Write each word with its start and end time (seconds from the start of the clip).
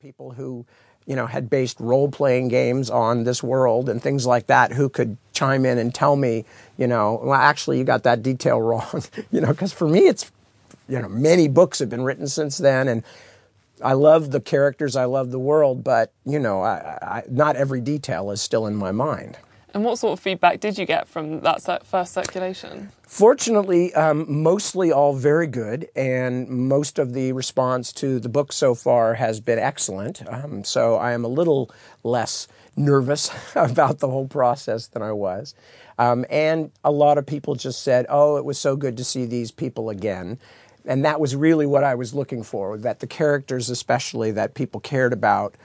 people 0.00 0.30
who, 0.30 0.64
you 1.04 1.14
know, 1.14 1.26
had 1.26 1.50
based 1.50 1.78
role 1.78 2.08
playing 2.10 2.48
games 2.48 2.88
on 2.88 3.24
this 3.24 3.42
world 3.42 3.86
and 3.86 4.02
things 4.02 4.24
like 4.24 4.46
that 4.46 4.72
who 4.72 4.88
could 4.88 5.18
chime 5.34 5.66
in 5.66 5.76
and 5.76 5.94
tell 5.94 6.16
me, 6.16 6.46
you 6.78 6.86
know, 6.86 7.20
well, 7.22 7.38
actually, 7.38 7.76
you 7.76 7.84
got 7.84 8.02
that 8.04 8.22
detail 8.22 8.62
wrong, 8.62 9.02
you 9.30 9.42
know, 9.42 9.48
because 9.48 9.74
for 9.74 9.86
me, 9.86 10.08
it's, 10.08 10.32
you 10.88 10.98
know, 10.98 11.08
many 11.10 11.48
books 11.48 11.80
have 11.80 11.90
been 11.90 12.02
written 12.02 12.26
since 12.26 12.56
then. 12.56 12.88
And 12.88 13.04
I 13.84 13.92
love 13.92 14.30
the 14.30 14.40
characters, 14.40 14.96
I 14.96 15.04
love 15.04 15.32
the 15.32 15.38
world, 15.38 15.84
but, 15.84 16.14
you 16.24 16.38
know, 16.38 16.62
I, 16.62 16.98
I, 17.02 17.22
not 17.28 17.56
every 17.56 17.82
detail 17.82 18.30
is 18.30 18.40
still 18.40 18.66
in 18.66 18.76
my 18.76 18.92
mind. 18.92 19.36
And 19.72 19.84
what 19.84 19.98
sort 19.98 20.14
of 20.14 20.20
feedback 20.20 20.60
did 20.60 20.78
you 20.78 20.86
get 20.86 21.06
from 21.06 21.40
that 21.40 21.86
first 21.86 22.12
circulation? 22.12 22.90
Fortunately, 23.02 23.94
um, 23.94 24.42
mostly 24.42 24.90
all 24.90 25.14
very 25.14 25.46
good, 25.46 25.88
and 25.94 26.48
most 26.48 26.98
of 26.98 27.12
the 27.12 27.32
response 27.32 27.92
to 27.94 28.18
the 28.18 28.28
book 28.28 28.52
so 28.52 28.74
far 28.74 29.14
has 29.14 29.40
been 29.40 29.58
excellent. 29.58 30.22
Um, 30.28 30.64
so 30.64 30.96
I 30.96 31.12
am 31.12 31.24
a 31.24 31.28
little 31.28 31.70
less 32.02 32.48
nervous 32.76 33.30
about 33.54 33.98
the 33.98 34.08
whole 34.08 34.28
process 34.28 34.86
than 34.88 35.02
I 35.02 35.12
was. 35.12 35.54
Um, 35.98 36.24
and 36.30 36.70
a 36.82 36.90
lot 36.90 37.18
of 37.18 37.26
people 37.26 37.54
just 37.54 37.82
said, 37.82 38.06
oh, 38.08 38.36
it 38.36 38.44
was 38.44 38.58
so 38.58 38.74
good 38.74 38.96
to 38.96 39.04
see 39.04 39.26
these 39.26 39.50
people 39.50 39.90
again. 39.90 40.38
And 40.86 41.04
that 41.04 41.20
was 41.20 41.36
really 41.36 41.66
what 41.66 41.84
I 41.84 41.94
was 41.94 42.14
looking 42.14 42.42
for, 42.42 42.78
that 42.78 43.00
the 43.00 43.06
characters, 43.06 43.68
especially 43.68 44.30
that 44.32 44.54
people 44.54 44.80
cared 44.80 45.12
about, 45.12 45.56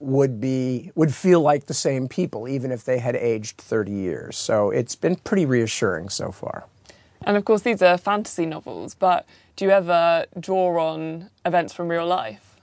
would 0.00 0.40
be 0.40 0.90
would 0.94 1.14
feel 1.14 1.40
like 1.40 1.66
the 1.66 1.74
same 1.74 2.08
people 2.08 2.48
even 2.48 2.72
if 2.72 2.84
they 2.84 2.98
had 2.98 3.14
aged 3.14 3.58
30 3.58 3.92
years. 3.92 4.36
So 4.36 4.70
it's 4.70 4.96
been 4.96 5.16
pretty 5.16 5.46
reassuring 5.46 6.08
so 6.08 6.32
far. 6.32 6.64
And 7.22 7.36
of 7.36 7.44
course 7.44 7.62
these 7.62 7.82
are 7.82 7.98
fantasy 7.98 8.46
novels, 8.46 8.94
but 8.94 9.26
do 9.56 9.66
you 9.66 9.70
ever 9.70 10.26
draw 10.38 10.78
on 10.78 11.28
events 11.44 11.74
from 11.74 11.88
real 11.88 12.06
life? 12.06 12.56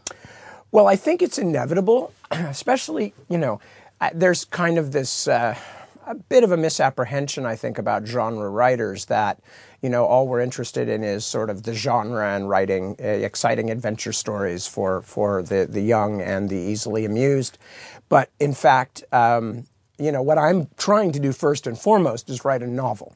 Well, 0.71 0.87
I 0.87 0.95
think 0.95 1.21
it's 1.21 1.37
inevitable, 1.37 2.11
especially, 2.31 3.13
you 3.29 3.37
know, 3.37 3.61
there's 4.13 4.45
kind 4.45 4.77
of 4.77 4.91
this 4.91 5.27
uh, 5.27 5.55
a 6.07 6.15
bit 6.15 6.43
of 6.43 6.51
a 6.51 6.57
misapprehension, 6.57 7.45
I 7.45 7.55
think, 7.55 7.77
about 7.77 8.07
genre 8.07 8.49
writers 8.49 9.05
that, 9.05 9.39
you 9.81 9.89
know, 9.89 10.05
all 10.05 10.27
we're 10.27 10.39
interested 10.39 10.87
in 10.87 11.03
is 11.03 11.25
sort 11.25 11.49
of 11.49 11.63
the 11.63 11.73
genre 11.73 12.35
and 12.35 12.49
writing 12.49 12.95
uh, 12.99 13.07
exciting 13.07 13.69
adventure 13.69 14.13
stories 14.13 14.65
for, 14.67 15.01
for 15.01 15.43
the, 15.43 15.67
the 15.69 15.81
young 15.81 16.21
and 16.21 16.49
the 16.49 16.55
easily 16.55 17.03
amused. 17.05 17.57
But 18.09 18.29
in 18.39 18.53
fact, 18.53 19.03
um, 19.11 19.65
you 19.97 20.11
know, 20.11 20.21
what 20.21 20.37
I'm 20.37 20.67
trying 20.77 21.11
to 21.13 21.19
do 21.19 21.31
first 21.31 21.67
and 21.67 21.77
foremost 21.77 22.29
is 22.29 22.45
write 22.45 22.61
a 22.61 22.67
novel. 22.67 23.15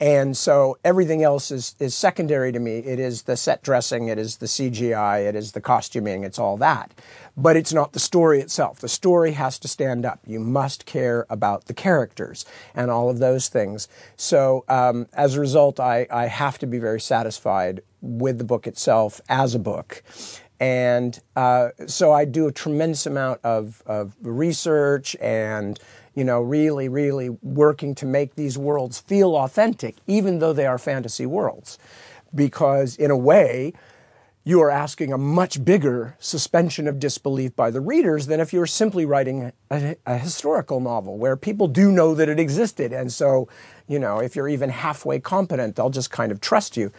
And 0.00 0.34
so 0.34 0.78
everything 0.82 1.22
else 1.22 1.50
is, 1.50 1.74
is 1.78 1.94
secondary 1.94 2.52
to 2.52 2.58
me. 2.58 2.78
It 2.78 2.98
is 2.98 3.22
the 3.22 3.36
set 3.36 3.62
dressing, 3.62 4.08
it 4.08 4.18
is 4.18 4.38
the 4.38 4.46
CGI, 4.46 5.28
it 5.28 5.36
is 5.36 5.52
the 5.52 5.60
costuming, 5.60 6.24
it's 6.24 6.38
all 6.38 6.56
that. 6.56 6.92
But 7.36 7.56
it's 7.56 7.72
not 7.72 7.92
the 7.92 8.00
story 8.00 8.40
itself. 8.40 8.80
The 8.80 8.88
story 8.88 9.32
has 9.32 9.58
to 9.58 9.68
stand 9.68 10.06
up. 10.06 10.20
You 10.26 10.40
must 10.40 10.86
care 10.86 11.26
about 11.28 11.66
the 11.66 11.74
characters 11.74 12.46
and 12.74 12.90
all 12.90 13.10
of 13.10 13.18
those 13.18 13.48
things. 13.48 13.88
So 14.16 14.64
um, 14.68 15.06
as 15.12 15.36
a 15.36 15.40
result, 15.40 15.78
I, 15.78 16.06
I 16.10 16.26
have 16.26 16.58
to 16.58 16.66
be 16.66 16.78
very 16.78 17.00
satisfied 17.00 17.82
with 18.00 18.38
the 18.38 18.44
book 18.44 18.66
itself 18.66 19.20
as 19.28 19.54
a 19.54 19.58
book. 19.58 20.02
And 20.60 21.18
uh, 21.36 21.70
so 21.86 22.12
I 22.12 22.26
do 22.26 22.46
a 22.46 22.52
tremendous 22.52 23.06
amount 23.06 23.40
of, 23.44 23.82
of 23.86 24.14
research 24.20 25.16
and 25.20 25.78
you 26.14 26.24
know, 26.24 26.40
really, 26.40 26.88
really 26.88 27.30
working 27.42 27.94
to 27.96 28.06
make 28.06 28.34
these 28.34 28.58
worlds 28.58 28.98
feel 28.98 29.36
authentic, 29.36 29.96
even 30.06 30.38
though 30.38 30.52
they 30.52 30.66
are 30.66 30.78
fantasy 30.78 31.26
worlds. 31.26 31.78
Because 32.34 32.96
in 32.96 33.10
a 33.10 33.16
way, 33.16 33.72
you 34.42 34.60
are 34.62 34.70
asking 34.70 35.12
a 35.12 35.18
much 35.18 35.64
bigger 35.64 36.16
suspension 36.18 36.88
of 36.88 36.98
disbelief 36.98 37.54
by 37.54 37.70
the 37.70 37.80
readers 37.80 38.26
than 38.26 38.40
if 38.40 38.52
you 38.52 38.58
were 38.58 38.66
simply 38.66 39.04
writing 39.04 39.52
a, 39.70 39.96
a, 40.06 40.16
historical 40.16 40.80
novel 40.80 41.18
where 41.18 41.36
people 41.36 41.68
do 41.68 41.92
know 41.92 42.14
that 42.14 42.28
it 42.28 42.40
existed. 42.40 42.92
And 42.92 43.12
so, 43.12 43.48
you 43.86 43.98
know, 43.98 44.18
if 44.18 44.34
you're 44.34 44.48
even 44.48 44.70
halfway 44.70 45.20
competent, 45.20 45.76
they'll 45.76 45.90
just 45.90 46.10
kind 46.10 46.32
of 46.32 46.40
trust 46.40 46.76
you. 46.76 46.90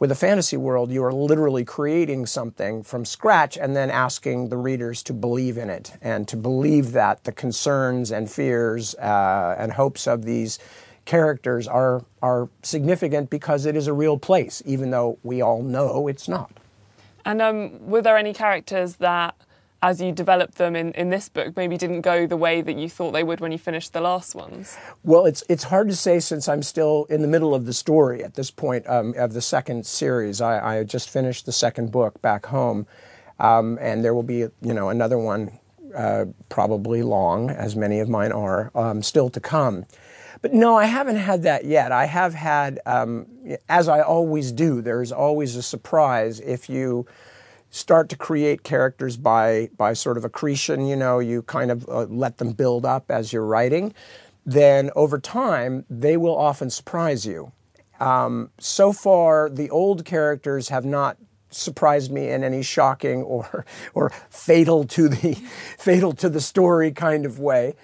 With 0.00 0.12
a 0.12 0.14
fantasy 0.14 0.56
world, 0.56 0.92
you 0.92 1.02
are 1.02 1.12
literally 1.12 1.64
creating 1.64 2.26
something 2.26 2.84
from 2.84 3.04
scratch 3.04 3.58
and 3.58 3.74
then 3.74 3.90
asking 3.90 4.48
the 4.48 4.56
readers 4.56 5.02
to 5.04 5.12
believe 5.12 5.58
in 5.58 5.68
it 5.68 5.96
and 6.00 6.28
to 6.28 6.36
believe 6.36 6.92
that 6.92 7.24
the 7.24 7.32
concerns 7.32 8.12
and 8.12 8.30
fears 8.30 8.94
uh, 8.94 9.56
and 9.58 9.72
hopes 9.72 10.06
of 10.06 10.24
these 10.24 10.60
characters 11.04 11.66
are, 11.66 12.04
are 12.22 12.48
significant 12.62 13.28
because 13.28 13.66
it 13.66 13.74
is 13.74 13.88
a 13.88 13.92
real 13.92 14.16
place, 14.16 14.62
even 14.64 14.90
though 14.90 15.18
we 15.24 15.42
all 15.42 15.64
know 15.64 16.06
it's 16.06 16.28
not. 16.28 16.52
And 17.24 17.42
um, 17.42 17.88
were 17.88 18.00
there 18.00 18.16
any 18.16 18.32
characters 18.32 18.96
that 18.96 19.34
as 19.82 20.00
you 20.00 20.12
developed 20.12 20.56
them 20.56 20.74
in, 20.74 20.92
in 20.92 21.10
this 21.10 21.28
book 21.28 21.56
maybe 21.56 21.76
didn't 21.76 22.00
go 22.00 22.26
the 22.26 22.36
way 22.36 22.60
that 22.60 22.76
you 22.76 22.88
thought 22.88 23.12
they 23.12 23.22
would 23.22 23.40
when 23.40 23.52
you 23.52 23.58
finished 23.58 23.92
the 23.92 24.00
last 24.00 24.34
ones? 24.34 24.76
Well, 25.04 25.26
it's 25.26 25.44
it's 25.48 25.64
hard 25.64 25.88
to 25.88 25.96
say 25.96 26.20
since 26.20 26.48
I'm 26.48 26.62
still 26.62 27.06
in 27.08 27.22
the 27.22 27.28
middle 27.28 27.54
of 27.54 27.66
the 27.66 27.72
story 27.72 28.24
at 28.24 28.34
this 28.34 28.50
point 28.50 28.88
um, 28.88 29.14
of 29.16 29.32
the 29.32 29.42
second 29.42 29.86
series. 29.86 30.40
I, 30.40 30.78
I, 30.78 30.84
just 30.84 31.10
finished 31.10 31.46
the 31.46 31.52
second 31.52 31.92
book 31.92 32.20
back 32.22 32.46
home, 32.46 32.86
um, 33.38 33.78
and 33.80 34.04
there 34.04 34.14
will 34.14 34.22
be 34.22 34.38
you 34.38 34.74
know 34.74 34.88
another 34.88 35.18
one 35.18 35.58
uh, 35.94 36.26
probably 36.48 37.02
long, 37.02 37.50
as 37.50 37.76
many 37.76 38.00
of 38.00 38.08
mine 38.08 38.32
are, 38.32 38.70
um, 38.74 39.02
still 39.02 39.30
to 39.30 39.40
come. 39.40 39.86
But 40.40 40.52
no, 40.52 40.76
I 40.76 40.84
haven't 40.84 41.16
had 41.16 41.42
that 41.42 41.64
yet. 41.64 41.90
I 41.90 42.04
have 42.04 42.34
had, 42.34 42.78
um, 42.86 43.26
as 43.68 43.88
I 43.88 44.02
always 44.02 44.52
do, 44.52 44.80
there's 44.80 45.10
always 45.10 45.56
a 45.56 45.62
surprise 45.62 46.38
if 46.40 46.68
you 46.68 47.06
start 47.70 48.08
to 48.08 48.16
create 48.16 48.62
characters 48.62 49.16
by 49.16 49.70
by 49.76 49.92
sort 49.92 50.16
of 50.16 50.24
accretion. 50.24 50.86
You 50.86 50.96
know, 50.96 51.18
you 51.18 51.42
kind 51.42 51.70
of 51.70 51.88
uh, 51.88 52.04
let 52.04 52.38
them 52.38 52.52
build 52.52 52.84
up 52.84 53.10
as 53.10 53.32
you're 53.32 53.44
writing. 53.44 53.94
Then 54.44 54.90
over 54.96 55.18
time, 55.18 55.84
they 55.90 56.16
will 56.16 56.36
often 56.36 56.70
surprise 56.70 57.26
you. 57.26 57.52
Um, 58.00 58.50
so 58.58 58.92
far, 58.92 59.50
the 59.50 59.68
old 59.70 60.04
characters 60.04 60.68
have 60.68 60.84
not 60.84 61.18
surprised 61.50 62.10
me 62.10 62.28
in 62.28 62.44
any 62.44 62.62
shocking 62.62 63.22
or 63.22 63.64
or 63.94 64.10
fatal 64.30 64.84
to 64.84 65.08
the 65.08 65.34
fatal 65.78 66.12
to 66.14 66.28
the 66.28 66.40
story 66.40 66.92
kind 66.92 67.26
of 67.26 67.38
way. 67.38 67.74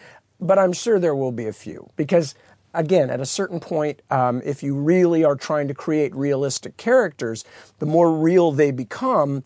But 0.41 0.59
I'm 0.59 0.73
sure 0.73 0.99
there 0.99 1.15
will 1.15 1.33
be 1.33 1.47
a 1.47 1.53
few 1.53 1.91
because 1.97 2.35
again, 2.75 3.09
at 3.09 3.21
a 3.21 3.27
certain 3.27 3.61
point, 3.61 4.03
um, 4.11 4.43
if 4.45 4.63
you 4.63 4.75
really 4.75 5.25
are 5.25 5.37
trying 5.37 5.69
to 5.69 5.75
create 5.75 6.15
realistic 6.15 6.77
characters, 6.77 7.45
the 7.79 7.87
more 7.87 8.13
real 8.13 8.51
they 8.51 8.71
become, 8.71 9.45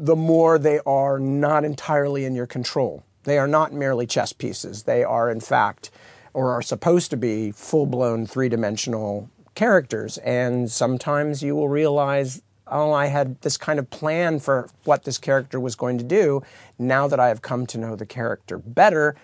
the 0.00 0.16
more 0.16 0.58
they 0.58 0.80
are 0.86 1.18
not 1.18 1.62
entirely 1.62 2.24
in 2.24 2.34
your 2.34 2.46
control. 2.46 3.04
They 3.24 3.36
are 3.38 3.46
not 3.46 3.72
merely 3.72 4.06
chess 4.06 4.32
pieces. 4.32 4.84
They 4.84 5.04
are, 5.04 5.30
in 5.30 5.40
fact, 5.40 5.90
or 6.32 6.52
are 6.52 6.62
supposed 6.62 7.10
to 7.10 7.18
be 7.18 7.50
full 7.50 7.84
blown 7.84 8.26
three 8.26 8.48
dimensional 8.48 9.28
characters. 9.54 10.16
And 10.18 10.70
sometimes 10.70 11.42
you 11.42 11.54
will 11.54 11.68
realize, 11.68 12.40
oh, 12.66 12.92
I 12.92 13.06
had 13.06 13.38
this 13.42 13.58
kind 13.58 13.78
of 13.78 13.90
plan 13.90 14.40
for 14.40 14.70
what 14.84 15.04
this 15.04 15.18
character 15.18 15.60
was 15.60 15.76
going 15.76 15.98
to 15.98 16.04
do. 16.04 16.42
Now 16.78 17.06
that 17.06 17.20
I 17.20 17.28
have 17.28 17.42
come 17.42 17.66
to 17.66 17.78
know 17.78 17.94
the 17.94 18.06
character 18.06 18.56
better, 18.56 19.16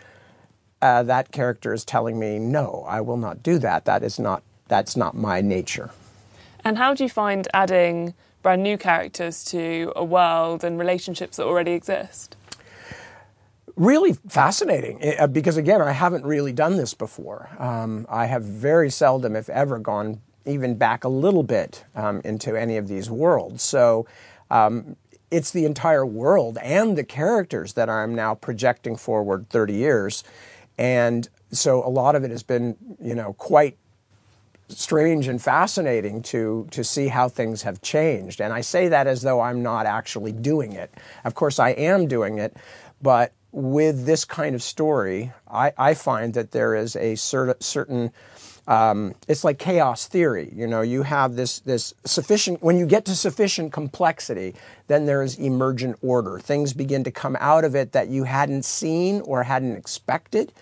uh, 0.82 1.04
that 1.04 1.32
character 1.32 1.72
is 1.72 1.87
telling 1.87 2.19
me, 2.19 2.38
no, 2.38 2.84
I 2.87 3.00
will 3.00 3.16
not 3.16 3.43
do 3.43 3.58
that. 3.60 3.87
That 3.87 4.03
is 4.03 4.19
not, 4.19 4.43
that's 4.69 4.94
not 4.94 5.16
my 5.16 5.41
nature. 5.41 5.91
And 6.64 6.76
how 6.76 6.93
do 6.93 7.03
you 7.03 7.08
find 7.08 7.48
adding 7.54 8.12
brand 8.47 8.62
new 8.62 8.79
characters 8.79 9.43
to 9.43 9.93
a 9.97 10.05
world 10.05 10.62
and 10.62 10.79
relationships 10.79 11.37
that 11.37 11.43
already 11.43 11.73
exist? 11.73 12.37
Really 13.75 14.12
fascinating 14.29 15.03
uh, 15.19 15.27
because, 15.27 15.57
again, 15.57 15.83
I 15.83 15.91
haven't 15.91 16.25
really 16.25 16.53
done 16.53 16.77
this 16.77 16.95
before. 16.95 17.49
Um, 17.59 18.06
I 18.09 18.27
have 18.27 18.45
very 18.45 18.89
seldom, 18.89 19.35
if 19.35 19.51
ever, 19.51 19.81
gone 19.81 20.21
even 20.45 20.77
back 20.77 21.03
a 21.03 21.09
little 21.09 21.43
bit 21.43 21.85
um, 21.97 22.21
into 22.25 22.55
any 22.55 22.77
of 22.77 22.87
these 22.87 23.11
worlds. 23.11 23.65
So 23.65 24.06
um, 24.49 24.95
it's 25.33 25.51
the 25.51 25.65
entire 25.65 26.06
world 26.06 26.56
and 26.62 26.97
the 26.97 27.03
characters 27.03 27.73
that 27.73 27.91
I'm 27.91 28.15
now 28.15 28.37
projecting 28.37 28.94
forward 28.94 29.50
30 29.50 29.75
years. 29.75 30.23
And 30.79 31.29
so 31.50 31.85
a 31.85 31.91
lot 31.91 32.15
of 32.15 32.23
it 32.23 32.31
has 32.31 32.44
been, 32.44 32.76
you 33.03 33.17
know, 33.17 33.32
quite 33.32 33.76
strange 34.69 35.29
and 35.29 35.41
fascinating 35.41 36.23
to 36.23 36.67
to 36.71 36.83
see 36.83 37.09
how 37.09 37.29
things 37.29 37.63
have 37.63 37.81
changed. 37.83 38.41
And 38.41 38.53
I 38.53 38.61
say 38.61 38.89
that 38.89 39.07
as 39.07 39.23
though 39.23 39.41
I'm 39.41 39.63
not 39.63 39.87
actually 39.87 40.33
doing 40.33 40.73
it. 40.73 40.93
Of 41.25 41.35
course, 41.35 41.59
I 41.59 41.71
am 41.71 42.09
doing 42.09 42.39
it, 42.39 42.57
but 43.01 43.33
with 43.53 44.05
this 44.05 44.25
kind 44.25 44.55
of 44.55 44.63
story, 44.63 45.33
I, 45.51 45.73
I 45.79 45.95
find 45.95 46.35
that 46.35 46.51
there 46.51 46.75
is 46.75 46.97
a 46.97 47.15
certain 47.15 47.61
certain 47.61 48.13
um, 48.69 49.15
it's 49.29 49.45
like 49.45 49.59
chaos 49.59 50.09
theory. 50.09 50.53
You 50.55 50.67
know, 50.67 50.83
you 50.83 51.03
have 51.03 51.37
this 51.37 51.61
this 51.61 51.95
sufficient 52.05 52.63
when 52.63 52.77
you 52.77 52.87
get 52.87 53.05
to 53.07 53.15
sufficient 53.15 53.73
complexity, 53.73 54.55
then 54.89 55.07
there 55.07 55.23
is 55.23 55.39
emergent 55.39 55.97
order. 56.03 56.39
Things 56.39 56.73
begin 56.73 57.05
to 57.05 57.11
come 57.11 57.37
out 57.39 57.65
of 57.65 57.77
it 57.77 57.93
that 57.93 58.09
you 58.09 58.25
hadn't 58.25 58.65
seen 58.65 59.21
or 59.21 59.45
hadn't 59.45 59.77
expected. 59.77 60.53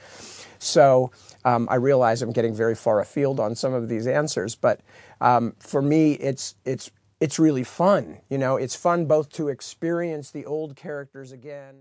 So 0.64 1.12
um, 1.44 1.68
I 1.70 1.74
realize 1.76 2.22
I'm 2.22 2.32
getting 2.32 2.54
very 2.54 2.74
far 2.74 3.00
afield 3.00 3.38
on 3.38 3.54
some 3.54 3.74
of 3.74 3.88
these 3.88 4.06
answers, 4.06 4.54
but 4.54 4.80
um, 5.20 5.54
for 5.58 5.82
me, 5.82 6.14
it's 6.14 6.54
it's 6.64 6.90
it's 7.20 7.38
really 7.38 7.64
fun. 7.64 8.18
You 8.28 8.38
know, 8.38 8.56
it's 8.56 8.74
fun 8.74 9.06
both 9.06 9.30
to 9.32 9.48
experience 9.48 10.30
the 10.30 10.46
old 10.46 10.74
characters 10.76 11.32
again. 11.32 11.76